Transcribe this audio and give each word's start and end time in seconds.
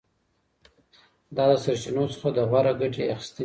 دا 1.35 1.43
د 1.49 1.53
سرچینو 1.63 2.03
څخه 2.13 2.27
د 2.37 2.39
غوره 2.49 2.73
ګټې 2.81 3.03
اخیستنې 3.13 3.29
بېلګه 3.35 3.37
ده. 3.37 3.39